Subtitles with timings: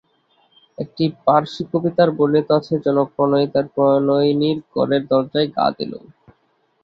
[0.77, 5.93] একটি পারসী কবিতায় বর্ণিত আছে, জনৈক প্রণয়ী তার প্রণয়িনীর ঘরের দরজায় ঘা দিল।